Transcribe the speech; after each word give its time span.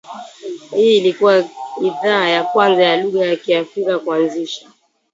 Hii 0.75 0.97
ilikua 0.97 1.43
idhaa 1.81 2.27
ya 2.29 2.43
kwanza 2.43 2.83
ya 2.83 3.03
lugha 3.03 3.25
ya 3.25 3.35
Kiafrika 3.35 3.99
kuanzisha 3.99 4.69